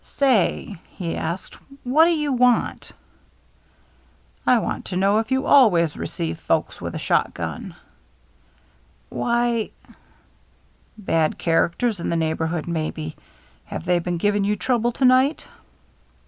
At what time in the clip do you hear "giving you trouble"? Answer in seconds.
14.17-14.91